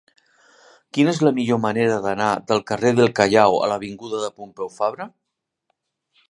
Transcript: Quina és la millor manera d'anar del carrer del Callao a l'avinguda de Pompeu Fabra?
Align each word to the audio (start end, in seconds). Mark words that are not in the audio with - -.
Quina 0.97 1.11
és 1.15 1.19
la 1.25 1.33
millor 1.35 1.59
manera 1.65 1.99
d'anar 2.05 2.29
del 2.53 2.63
carrer 2.71 2.93
del 3.01 3.13
Callao 3.21 3.59
a 3.59 3.69
l'avinguda 3.73 4.23
de 4.25 4.31
Pompeu 4.41 4.73
Fabra? 4.81 5.09